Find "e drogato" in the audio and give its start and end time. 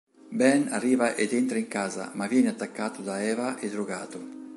3.59-4.29